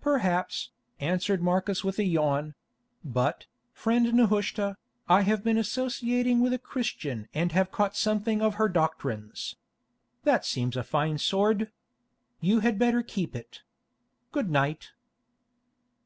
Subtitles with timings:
[0.00, 2.54] "Perhaps," answered Marcus with a yawn;
[3.04, 4.78] "but, friend Nehushta,
[5.10, 9.56] I have been associating with a Christian and have caught something of her doctrines.
[10.24, 11.70] That seems a fine sword.
[12.40, 13.60] You had better keep it.
[14.30, 14.92] Good night."